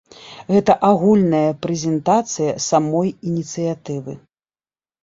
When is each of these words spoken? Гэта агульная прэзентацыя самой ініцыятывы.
Гэта 0.53 0.75
агульная 0.87 1.43
прэзентацыя 1.65 2.51
самой 2.71 3.13
ініцыятывы. 3.29 4.21